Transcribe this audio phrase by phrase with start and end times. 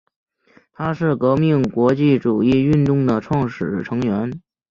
[0.73, 4.41] 它是革命国际主义运动的创始成员。